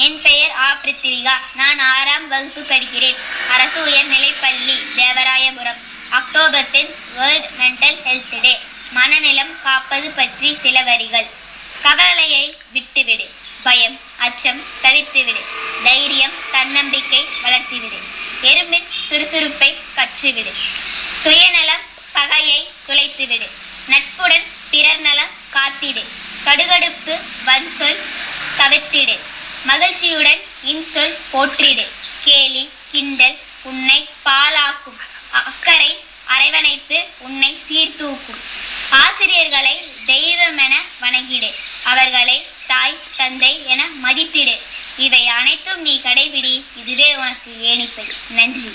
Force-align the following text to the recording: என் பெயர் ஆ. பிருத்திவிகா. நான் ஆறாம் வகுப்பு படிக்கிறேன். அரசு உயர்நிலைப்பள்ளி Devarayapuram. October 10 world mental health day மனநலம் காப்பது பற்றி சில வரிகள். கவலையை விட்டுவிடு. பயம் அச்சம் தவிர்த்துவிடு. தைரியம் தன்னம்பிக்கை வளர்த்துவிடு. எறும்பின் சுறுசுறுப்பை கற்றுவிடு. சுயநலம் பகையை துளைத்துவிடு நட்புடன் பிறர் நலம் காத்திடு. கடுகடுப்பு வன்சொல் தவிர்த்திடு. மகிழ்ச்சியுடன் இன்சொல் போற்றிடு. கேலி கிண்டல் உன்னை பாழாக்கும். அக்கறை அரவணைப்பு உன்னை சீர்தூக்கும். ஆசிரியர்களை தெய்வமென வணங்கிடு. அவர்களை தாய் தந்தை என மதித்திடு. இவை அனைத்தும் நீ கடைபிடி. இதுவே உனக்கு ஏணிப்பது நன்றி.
என் 0.00 0.22
பெயர் 0.22 0.50
ஆ. 0.50 0.80
பிருத்திவிகா. 0.82 1.32
நான் 1.54 1.78
ஆறாம் 1.78 2.28
வகுப்பு 2.28 2.60
படிக்கிறேன். 2.60 3.16
அரசு 3.50 3.86
உயர்நிலைப்பள்ளி 3.86 4.82
Devarayapuram. 4.96 5.76
October 6.10 6.70
10 6.70 6.94
world 7.14 7.50
mental 7.58 7.98
health 8.04 8.40
day 8.40 8.58
மனநலம் 8.90 9.62
காப்பது 9.62 10.10
பற்றி 10.10 10.58
சில 10.62 10.82
வரிகள். 10.82 11.30
கவலையை 11.82 12.56
விட்டுவிடு. 12.72 13.34
பயம் 13.62 14.00
அச்சம் 14.18 14.64
தவிர்த்துவிடு. 14.82 15.44
தைரியம் 15.84 16.32
தன்னம்பிக்கை 16.52 17.28
வளர்த்துவிடு. 17.42 17.98
எறும்பின் 18.42 18.86
சுறுசுறுப்பை 19.08 19.76
கற்றுவிடு. 19.96 20.54
சுயநலம் 21.22 21.80
பகையை 22.12 22.70
துளைத்துவிடு 22.88 23.50
நட்புடன் 23.86 24.44
பிறர் 24.70 25.00
நலம் 25.00 25.30
காத்திடு. 25.50 26.04
கடுகடுப்பு 26.44 27.20
வன்சொல் 27.46 28.02
தவிர்த்திடு. 28.58 29.18
மகிழ்ச்சியுடன் 29.64 30.42
இன்சொல் 30.66 31.18
போற்றிடு. 31.32 31.86
கேலி 32.24 32.70
கிண்டல் 32.92 33.38
உன்னை 33.62 34.08
பாழாக்கும். 34.24 35.00
அக்கறை 35.30 36.00
அரவணைப்பு 36.24 37.04
உன்னை 37.18 37.58
சீர்தூக்கும். 37.68 38.40
ஆசிரியர்களை 38.90 39.92
தெய்வமென 40.06 40.74
வணங்கிடு. 41.00 41.54
அவர்களை 41.84 42.46
தாய் 42.66 42.98
தந்தை 43.16 43.66
என 43.66 43.88
மதித்திடு. 44.02 44.60
இவை 44.96 45.28
அனைத்தும் 45.28 45.80
நீ 45.80 46.00
கடைபிடி. 46.04 46.64
இதுவே 46.76 47.14
உனக்கு 47.14 47.50
ஏணிப்பது 47.50 48.12
நன்றி. 48.28 48.72